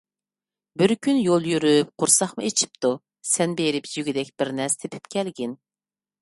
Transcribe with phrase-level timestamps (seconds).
[0.81, 2.91] بىر كۈن يول يۈرۈپ قورساقمۇ ئېچىپتۇ.
[3.33, 5.55] سەن بېرىپ يېگۈدەك بىرنەرسە تېپىپ كەلگىن.